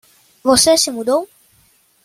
[0.43, 1.29] Você se mudou